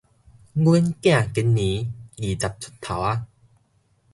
[0.03, 0.05] 阮囝
[1.31, 3.21] 今年二十出頭矣